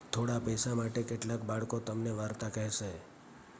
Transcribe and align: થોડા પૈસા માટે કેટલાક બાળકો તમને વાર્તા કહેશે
થોડા 0.11 0.37
પૈસા 0.39 0.73
માટે 0.75 1.03
કેટલાક 1.03 1.43
બાળકો 1.43 1.79
તમને 1.81 2.15
વાર્તા 2.15 2.49
કહેશે 2.49 2.91